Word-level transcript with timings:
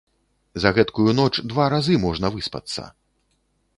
За 0.63 0.69
гэткую 0.77 1.13
ноч 1.19 1.33
два 1.51 1.67
разы 1.73 1.99
можна 2.07 2.27
выспацца! 2.39 2.89